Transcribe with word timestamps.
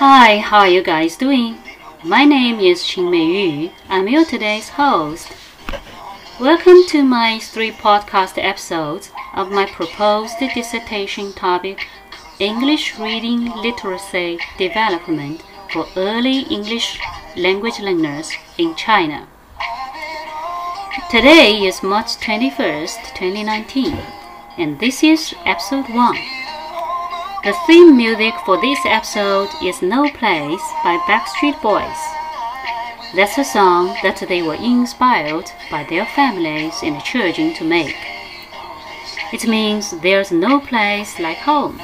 Hi, 0.00 0.38
how 0.38 0.60
are 0.60 0.66
you 0.66 0.82
guys 0.82 1.14
doing? 1.14 1.58
My 2.02 2.24
name 2.24 2.58
is 2.58 2.80
Qingmei 2.84 3.64
Yu. 3.64 3.70
I'm 3.90 4.08
your 4.08 4.24
today's 4.24 4.70
host. 4.70 5.30
Welcome 6.40 6.86
to 6.88 7.02
my 7.02 7.38
three 7.38 7.70
podcast 7.70 8.42
episodes 8.42 9.12
of 9.34 9.50
my 9.52 9.66
proposed 9.66 10.38
dissertation 10.38 11.34
topic 11.34 11.86
English 12.38 12.98
Reading 12.98 13.54
Literacy 13.56 14.38
Development 14.56 15.42
for 15.70 15.86
Early 15.94 16.46
English 16.48 16.98
Language 17.36 17.78
Learners 17.78 18.32
in 18.56 18.74
China. 18.76 19.28
Today 21.10 21.58
is 21.62 21.82
March 21.82 22.16
21st, 22.16 23.14
2019, 23.14 23.98
and 24.56 24.80
this 24.80 25.04
is 25.04 25.34
episode 25.44 25.90
1. 25.90 26.39
The 27.42 27.56
theme 27.66 27.96
music 27.96 28.34
for 28.44 28.60
this 28.60 28.78
episode 28.84 29.48
is 29.62 29.80
No 29.80 30.10
Place 30.10 30.60
by 30.84 30.98
Backstreet 31.08 31.62
Boys. 31.62 31.96
That's 33.14 33.38
a 33.38 33.44
song 33.44 33.96
that 34.02 34.22
they 34.28 34.42
were 34.42 34.56
inspired 34.56 35.50
by 35.70 35.84
their 35.84 36.04
families 36.04 36.74
and 36.82 37.02
children 37.02 37.54
to 37.54 37.64
make. 37.64 37.96
It 39.32 39.48
means 39.48 39.98
there's 40.02 40.30
no 40.30 40.60
place 40.60 41.18
like 41.18 41.38
home. 41.38 41.80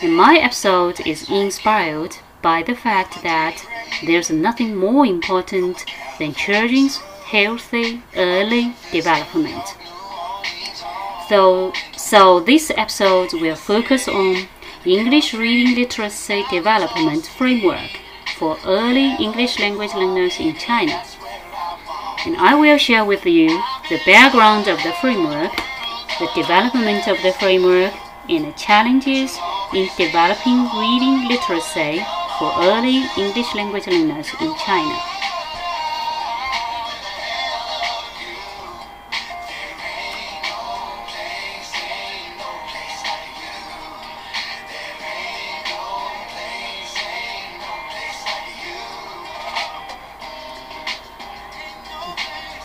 And 0.00 0.16
my 0.16 0.38
episode 0.38 1.06
is 1.06 1.28
inspired 1.28 2.16
by 2.40 2.62
the 2.62 2.74
fact 2.74 3.22
that 3.22 3.62
there's 4.06 4.30
nothing 4.30 4.74
more 4.74 5.04
important 5.04 5.84
than 6.18 6.32
children's 6.32 6.96
healthy 6.96 8.02
early 8.16 8.74
development. 8.92 9.76
So, 11.28 11.74
so 12.12 12.40
this 12.40 12.70
episode 12.76 13.32
will 13.40 13.56
focus 13.56 14.06
on 14.06 14.46
English 14.84 15.32
reading 15.32 15.74
literacy 15.74 16.44
development 16.50 17.24
framework 17.24 17.88
for 18.36 18.58
early 18.66 19.16
English 19.18 19.58
language 19.58 19.94
learners 19.94 20.38
in 20.38 20.54
China. 20.56 21.02
And 22.26 22.36
I 22.36 22.54
will 22.54 22.76
share 22.76 23.06
with 23.06 23.24
you 23.24 23.48
the 23.88 23.98
background 24.04 24.68
of 24.68 24.76
the 24.82 24.92
framework, 25.00 25.56
the 26.20 26.28
development 26.34 27.08
of 27.08 27.16
the 27.22 27.32
framework, 27.32 27.94
and 28.28 28.44
the 28.44 28.52
challenges 28.58 29.38
in 29.72 29.88
developing 29.96 30.68
reading 30.76 31.30
literacy 31.32 32.04
for 32.38 32.52
early 32.58 33.08
English 33.16 33.54
language 33.54 33.86
learners 33.86 34.28
in 34.38 34.52
China. 34.58 35.21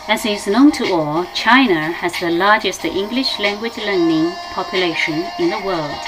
As 0.08 0.24
is 0.24 0.46
known 0.46 0.72
to 0.72 0.90
all, 0.90 1.26
China 1.34 1.92
has 1.92 2.18
the 2.18 2.30
largest 2.30 2.82
English 2.82 3.38
language 3.38 3.76
learning 3.76 4.32
population 4.56 5.28
in 5.38 5.50
the 5.50 5.60
world. 5.60 6.00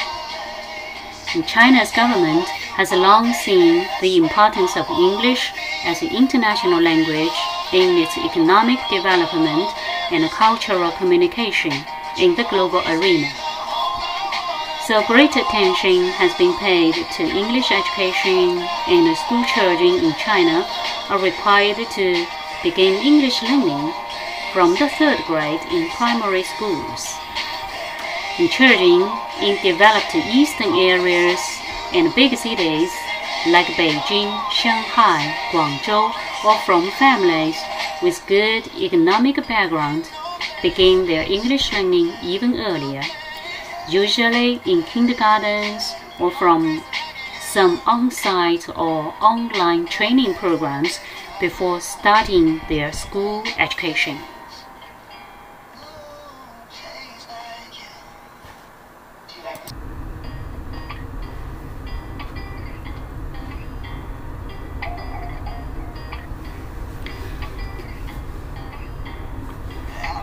And 1.35 1.47
China's 1.47 1.93
government 1.93 2.49
has 2.81 2.93
long 2.93 3.31
seen 3.35 3.87
the 4.01 4.17
importance 4.17 4.75
of 4.75 4.89
English 4.89 5.53
as 5.85 6.01
an 6.01 6.17
international 6.17 6.81
language 6.81 7.37
in 7.77 8.01
its 8.01 8.17
economic 8.17 8.81
development 8.89 9.69
and 10.11 10.25
cultural 10.31 10.93
communication 10.93 11.77
in 12.17 12.35
the 12.37 12.49
global 12.49 12.81
arena. 12.89 13.29
So 14.89 15.05
great 15.13 15.37
attention 15.37 16.09
has 16.17 16.33
been 16.41 16.57
paid 16.57 16.97
to 17.21 17.23
English 17.29 17.69
education 17.69 18.65
and 18.89 19.13
school 19.29 19.45
children 19.53 20.01
in 20.01 20.17
China 20.17 20.65
are 21.13 21.21
required 21.21 21.77
to 21.77 22.27
begin 22.63 22.95
English 23.03 23.43
learning 23.43 23.93
from 24.53 24.75
the 24.75 24.89
third 24.99 25.19
grade 25.27 25.61
in 25.71 25.89
primary 25.91 26.43
schools. 26.43 27.15
In 28.39 28.49
children 28.49 29.09
in 29.41 29.57
developed 29.63 30.15
eastern 30.15 30.75
areas 30.75 31.41
and 31.93 32.15
big 32.15 32.37
cities 32.37 32.91
like 33.47 33.67
Beijing, 33.79 34.31
Shanghai, 34.51 35.35
Guangzhou, 35.51 36.13
or 36.45 36.57
from 36.67 36.91
families 36.93 37.57
with 38.03 38.27
good 38.27 38.69
economic 38.77 39.37
background 39.49 40.09
begin 40.63 41.07
their 41.07 41.23
English 41.23 41.73
learning 41.73 42.13
even 42.23 42.61
earlier, 42.61 43.03
usually 43.89 44.61
in 44.67 44.83
kindergartens 44.83 45.95
or 46.19 46.31
from 46.31 46.83
some 47.41 47.81
on-site 47.87 48.69
or 48.69 49.15
online 49.21 49.87
training 49.87 50.35
programs 50.35 51.01
before 51.41 51.81
starting 51.81 52.61
their 52.69 52.93
school 52.93 53.43
education. 53.59 54.19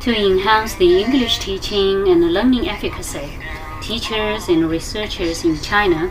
To 0.01 0.16
enhance 0.16 0.75
the 0.75 1.01
English 1.03 1.39
teaching 1.39 2.07
and 2.07 2.31
learning 2.31 2.69
efficacy, 2.69 3.29
teachers 3.81 4.47
and 4.47 4.69
researchers 4.69 5.44
in 5.44 5.59
China 5.59 6.09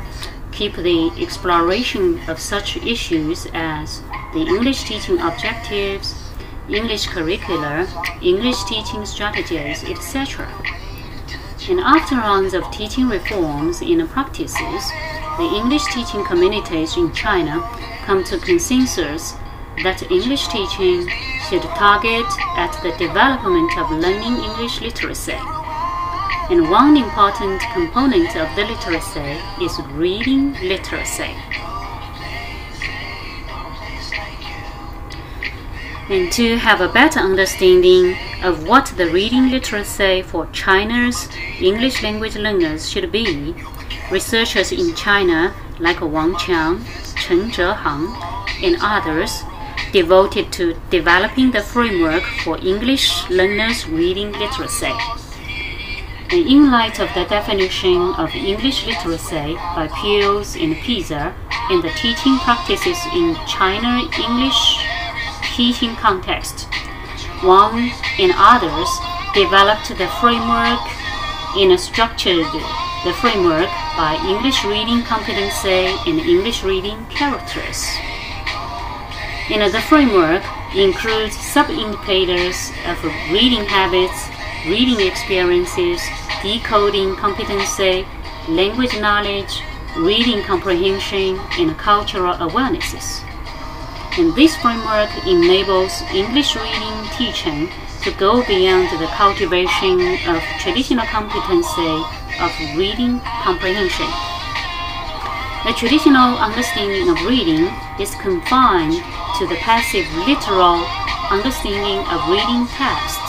keep 0.57 0.75
the 0.75 1.13
exploration 1.21 2.19
of 2.29 2.41
such 2.41 2.79
issues 2.79 3.47
as 3.53 4.03
the 4.33 4.41
English 4.41 4.85
teaching 4.85 5.21
objectives, 5.21 6.15
English 6.69 7.07
curricula, 7.09 7.87
English 8.23 8.65
teaching 8.65 9.05
strategies, 9.05 9.85
etc. 9.85 10.49
And 11.69 11.81
after 11.81 12.15
rounds 12.15 12.55
of 12.55 12.71
teaching 12.71 13.09
reforms 13.09 13.83
and 13.83 14.09
practices, 14.09 14.83
the 15.37 15.51
English 15.61 15.85
teaching 15.93 16.25
communities 16.25 16.97
in 16.97 17.13
China 17.13 17.61
come 18.07 18.25
to 18.25 18.39
consensus 18.39 19.35
that 19.83 20.11
English 20.11 20.49
teaching 20.49 21.07
should 21.49 21.63
target 21.77 22.27
at 22.57 22.73
the 22.83 22.93
development 22.97 23.77
of 23.77 23.91
learning 23.91 24.37
English 24.43 24.81
literacy. 24.81 25.39
And 26.49 26.71
one 26.71 26.97
important 26.97 27.61
component 27.73 28.37
of 28.37 28.55
the 28.55 28.65
literacy 28.65 29.41
is 29.61 29.81
reading 29.95 30.53
literacy. 30.63 31.35
And 36.09 36.31
to 36.35 36.57
have 36.59 36.81
a 36.81 36.89
better 36.89 37.19
understanding 37.19 38.17
of 38.45 38.69
what 38.69 38.95
the 38.97 39.11
reading 39.11 39.51
literacy 39.51 40.23
for 40.23 40.47
China's 40.53 41.29
English 41.61 42.05
language 42.05 42.37
learners 42.37 42.89
should 42.89 43.11
be, 43.11 43.53
researchers 44.13 44.71
in 44.71 44.95
China 44.95 45.53
like 45.81 46.01
Wang 46.01 46.35
Qiang, 46.35 46.85
Chen 47.17 47.51
Zehang, 47.51 48.15
and 48.63 48.77
others 48.81 49.43
devoted 49.93 50.53
to 50.53 50.81
developing 50.91 51.51
the 51.51 51.61
framework 51.61 52.23
for 52.45 52.57
English 52.59 53.29
learners' 53.29 53.89
reading 53.89 54.31
literacy. 54.31 54.95
In 56.33 56.73
light 56.73 56.99
of 56.99 57.09
the 57.15 57.25
definition 57.25 58.13
of 58.15 58.35
English 58.35 58.85
literacy 58.85 59.55
by 59.77 59.87
PIRLS 59.87 60.57
and 60.57 60.75
PISA 60.75 61.33
and 61.71 61.83
the 61.85 61.91
teaching 61.91 62.37
practices 62.39 62.99
in 63.15 63.37
China 63.47 64.03
English 64.19 64.85
teaching 65.55 65.95
context, 65.95 66.67
Wang 67.45 67.93
and 68.19 68.33
others 68.35 68.91
developed 69.35 69.89
the 69.89 70.09
framework 70.21 70.83
and 71.55 71.79
structured 71.79 72.47
the 73.05 73.13
framework 73.21 73.71
by 73.97 74.19
English 74.27 74.65
reading 74.65 75.05
competency 75.05 75.95
and 76.11 76.19
English 76.19 76.65
reading 76.65 77.07
characters. 77.07 77.87
And 79.49 79.73
the 79.73 79.81
framework 79.81 80.43
includes 80.75 81.39
sub-indicators 81.39 82.73
of 82.85 83.03
reading 83.31 83.65
habits, 83.65 84.29
reading 84.67 85.01
experiences, 85.07 86.03
decoding 86.43 87.15
competency, 87.17 88.07
language 88.49 88.99
knowledge, 89.01 89.63
reading 89.97 90.43
comprehension, 90.43 91.39
and 91.59 91.79
cultural 91.79 92.35
awarenesses. 92.35 93.23
And 94.19 94.35
this 94.35 94.57
framework 94.57 95.11
enables 95.27 96.03
English 96.13 96.57
reading 96.57 96.97
teaching 97.17 97.69
to 98.03 98.11
go 98.19 98.45
beyond 98.47 98.89
the 99.01 99.07
cultivation 99.09 100.01
of 100.27 100.43
traditional 100.59 101.07
competency 101.07 102.03
of 102.41 102.51
reading 102.77 103.21
comprehension. 103.43 104.07
The 105.65 105.73
traditional 105.73 106.39
understanding 106.39 107.09
of 107.09 107.19
reading 107.27 107.67
is 107.99 108.15
confined 108.17 108.95
to 109.39 109.47
the 109.47 109.57
passive 109.57 110.07
literal 110.27 110.87
understanding 111.31 112.07
of 112.07 112.23
reading 112.31 112.67
texts. 112.69 113.26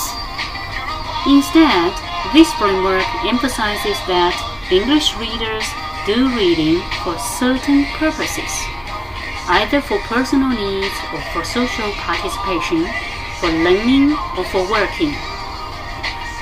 Instead, 1.27 1.91
this 2.31 2.47
framework 2.53 3.03
emphasizes 3.27 3.99
that 4.07 4.31
English 4.71 5.11
readers 5.19 5.67
do 6.07 6.31
reading 6.31 6.79
for 7.03 7.19
certain 7.19 7.83
purposes, 7.99 8.47
either 9.51 9.81
for 9.81 9.99
personal 10.07 10.47
needs 10.55 10.95
or 11.11 11.19
for 11.35 11.43
social 11.43 11.91
participation, 11.99 12.87
for 13.43 13.51
learning 13.51 14.15
or 14.39 14.45
for 14.55 14.63
working. 14.71 15.11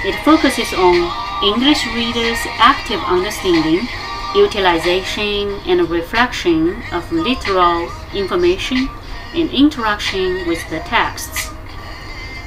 It 0.06 0.22
focuses 0.22 0.72
on 0.78 1.10
English 1.42 1.82
readers' 1.88 2.46
active 2.62 3.02
understanding, 3.10 3.90
utilization, 4.36 5.50
and 5.66 5.90
reflection 5.90 6.84
of 6.94 7.12
literal 7.12 7.90
information 8.14 8.88
and 9.34 9.50
interaction 9.50 10.48
with 10.48 10.62
the 10.70 10.80
texts. 10.86 11.50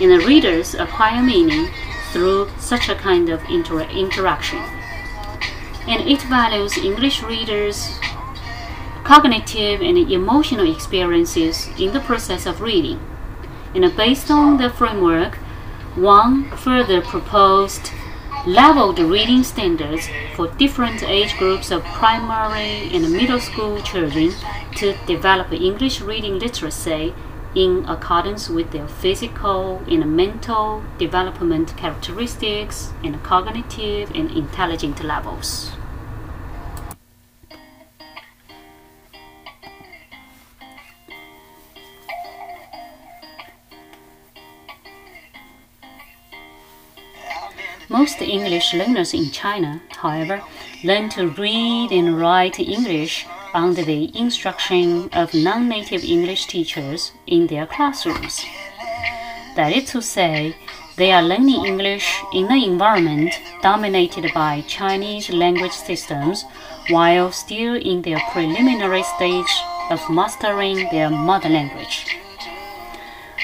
And 0.00 0.12
the 0.12 0.24
readers 0.24 0.74
acquire 0.74 1.20
meaning 1.20 1.66
through 2.12 2.48
such 2.58 2.88
a 2.88 2.94
kind 2.94 3.28
of 3.28 3.42
inter 3.48 3.80
interaction. 3.82 4.58
And 5.86 6.08
it 6.08 6.22
values 6.22 6.76
English 6.76 7.22
readers' 7.22 7.98
cognitive 9.04 9.80
and 9.80 9.96
emotional 9.96 10.70
experiences 10.70 11.68
in 11.78 11.92
the 11.92 12.00
process 12.00 12.44
of 12.46 12.60
reading. 12.60 13.00
And 13.74 13.96
based 13.96 14.30
on 14.30 14.58
the 14.58 14.70
framework, 14.70 15.38
Wang 15.96 16.50
further 16.56 17.00
proposed 17.00 17.90
leveled 18.46 18.98
reading 18.98 19.42
standards 19.42 20.08
for 20.34 20.48
different 20.58 21.02
age 21.02 21.36
groups 21.38 21.70
of 21.70 21.84
primary 21.84 22.88
and 22.94 23.10
middle 23.12 23.40
school 23.40 23.80
children 23.82 24.32
to 24.76 24.94
develop 25.06 25.52
English 25.52 26.00
reading 26.00 26.38
literacy 26.38 27.12
in 27.54 27.84
accordance 27.88 28.48
with 28.48 28.70
their 28.70 28.86
physical 28.86 29.82
and 29.88 30.16
mental 30.16 30.82
development 30.98 31.76
characteristics 31.76 32.92
and 33.02 33.22
cognitive 33.22 34.10
and 34.14 34.30
intelligent 34.30 35.02
levels. 35.02 35.72
Most 47.90 48.20
English 48.20 48.74
learners 48.74 49.14
in 49.14 49.30
China, 49.30 49.80
however, 49.88 50.42
learn 50.84 51.08
to 51.10 51.28
read 51.28 51.90
and 51.90 52.20
write 52.20 52.60
English 52.60 53.26
under 53.58 53.82
the 53.82 54.16
instruction 54.16 55.08
of 55.12 55.34
non 55.34 55.68
native 55.68 56.04
English 56.04 56.46
teachers 56.46 57.10
in 57.26 57.48
their 57.48 57.66
classrooms. 57.66 58.44
That 59.56 59.72
is 59.72 59.90
to 59.90 60.00
say, 60.00 60.54
they 60.96 61.10
are 61.10 61.22
learning 61.22 61.66
English 61.66 62.06
in 62.32 62.46
an 62.46 62.62
environment 62.62 63.34
dominated 63.60 64.30
by 64.32 64.64
Chinese 64.68 65.30
language 65.30 65.72
systems 65.72 66.44
while 66.90 67.32
still 67.32 67.74
in 67.74 68.02
their 68.02 68.20
preliminary 68.32 69.02
stage 69.02 69.54
of 69.90 70.08
mastering 70.08 70.88
their 70.92 71.10
mother 71.10 71.48
language. 71.48 72.16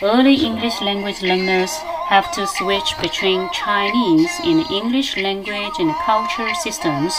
Early 0.00 0.36
English 0.36 0.80
language 0.80 1.22
learners 1.22 1.72
have 2.06 2.30
to 2.32 2.46
switch 2.46 2.94
between 3.02 3.50
Chinese 3.52 4.30
and 4.44 4.70
English 4.70 5.16
language 5.16 5.76
and 5.78 5.92
culture 6.06 6.54
systems 6.54 7.14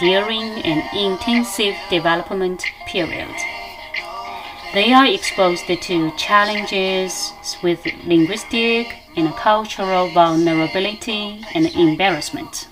during 0.00 0.62
an 0.64 0.82
intensive 0.96 1.76
development 1.90 2.64
period. 2.86 3.34
They 4.72 4.92
are 4.92 5.06
exposed 5.06 5.66
to 5.66 6.10
challenges 6.16 7.32
with 7.62 7.84
linguistic 8.04 8.96
and 9.16 9.34
cultural 9.36 10.08
vulnerability 10.10 11.44
and 11.54 11.66
embarrassment. 11.66 12.68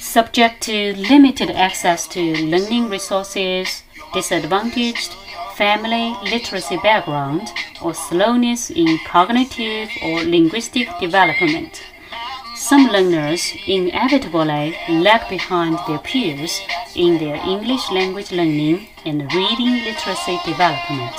Subject 0.00 0.62
to 0.62 0.94
limited 0.96 1.50
access 1.50 2.08
to 2.08 2.20
learning 2.46 2.88
resources, 2.88 3.82
disadvantaged 4.14 5.12
family 5.56 6.14
literacy 6.22 6.76
background, 6.78 7.48
or 7.82 7.94
slowness 7.94 8.70
in 8.70 8.98
cognitive 9.06 9.88
or 10.02 10.22
linguistic 10.22 10.88
development. 11.00 11.82
Some 12.56 12.86
learners 12.86 13.52
inevitably 13.66 14.78
lag 14.88 15.28
behind 15.28 15.78
their 15.86 15.98
peers 15.98 16.58
in 16.94 17.18
their 17.18 17.36
English 17.36 17.90
language 17.90 18.32
learning 18.32 18.88
and 19.04 19.30
reading 19.34 19.84
literacy 19.84 20.40
development. 20.46 21.14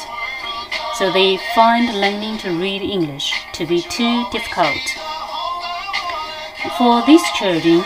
So 0.96 1.12
they 1.12 1.38
find 1.54 1.94
learning 2.02 2.40
to 2.40 2.60
read 2.60 2.82
English 2.82 3.32
to 3.54 3.68
be 3.68 3.84
too 3.84 4.26
difficult. 4.32 4.82
For 6.76 7.06
these 7.06 7.24
children, 7.38 7.84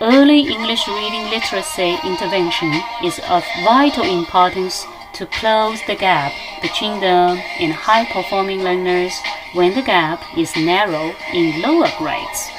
early 0.00 0.46
English 0.46 0.86
reading 0.86 1.28
literacy 1.30 1.98
intervention 2.04 2.80
is 3.02 3.18
of 3.28 3.44
vital 3.64 4.04
importance 4.04 4.86
to 5.14 5.26
close 5.26 5.80
the 5.88 5.96
gap 5.96 6.32
between 6.62 7.00
them 7.00 7.42
and 7.58 7.72
high 7.72 8.04
performing 8.04 8.62
learners 8.62 9.18
when 9.52 9.74
the 9.74 9.82
gap 9.82 10.22
is 10.38 10.54
narrow 10.54 11.12
in 11.32 11.60
lower 11.60 11.90
grades. 11.98 12.53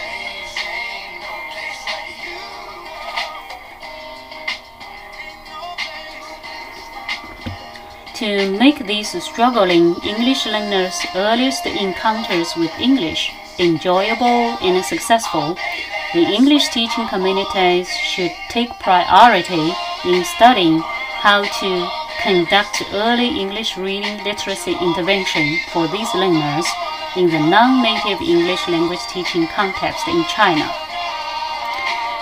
To 8.25 8.49
make 8.57 8.87
these 8.87 9.13
struggling 9.23 9.93
English 10.01 10.47
learners' 10.47 10.97
earliest 11.13 11.63
encounters 11.67 12.55
with 12.57 12.71
English 12.79 13.31
enjoyable 13.59 14.57
and 14.65 14.83
successful, 14.83 15.55
the 16.15 16.25
English 16.33 16.69
teaching 16.69 17.07
communities 17.07 17.87
should 17.87 18.31
take 18.49 18.79
priority 18.79 19.69
in 20.05 20.25
studying 20.25 20.79
how 21.21 21.43
to 21.43 21.87
conduct 22.19 22.81
early 22.93 23.29
English 23.39 23.77
reading 23.77 24.17
literacy 24.23 24.73
intervention 24.81 25.59
for 25.71 25.87
these 25.87 26.11
learners 26.15 26.65
in 27.15 27.29
the 27.29 27.37
non-native 27.37 28.19
English 28.25 28.67
language 28.67 29.05
teaching 29.13 29.45
context 29.53 30.07
in 30.07 30.25
China. 30.33 30.65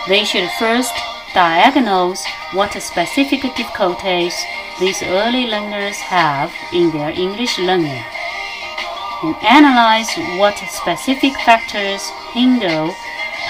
They 0.09 0.25
should 0.25 0.51
first 0.59 0.91
diagnose 1.33 2.25
what 2.51 2.73
specific 2.83 3.55
difficulties 3.55 4.35
these 4.79 5.03
early 5.03 5.47
learners 5.47 5.97
have 5.97 6.51
in 6.73 6.91
their 6.91 7.09
English 7.09 7.59
learning 7.59 8.03
and 9.23 9.35
analyze 9.43 10.09
what 10.37 10.57
specific 10.69 11.33
factors 11.45 12.09
hinder, 12.33 12.89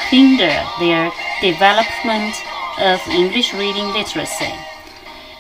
hinder 0.10 0.54
their 0.80 1.12
development 1.42 2.36
of 2.80 3.00
English 3.08 3.54
reading 3.54 3.88
literacy 3.94 4.54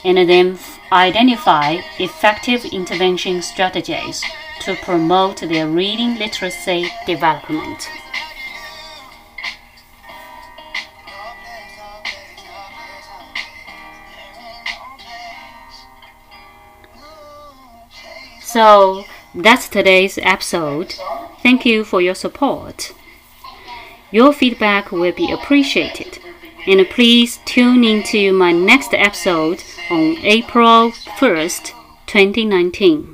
and 0.04 0.18
then 0.30 0.58
identify 0.92 1.78
effective 2.00 2.66
intervention 2.66 3.42
strategies 3.42 4.24
to 4.62 4.76
promote 4.84 5.38
their 5.42 5.68
reading 5.68 6.18
literacy 6.18 6.90
development. 7.06 7.88
So 18.54 19.06
that's 19.34 19.68
today's 19.68 20.20
episode. 20.22 20.94
Thank 21.42 21.66
you 21.66 21.84
for 21.84 22.04
your 22.04 22.14
support. 22.14 22.94
Your 24.12 24.32
feedback 24.32 24.92
will 24.92 25.12
be 25.12 25.32
appreciated. 25.32 26.20
And 26.68 26.88
please 26.88 27.40
tune 27.46 27.84
into 27.84 28.32
my 28.32 28.52
next 28.52 28.94
episode 28.94 29.64
on 29.90 30.18
April 30.24 30.92
1st, 30.92 31.74
2019. 32.06 33.13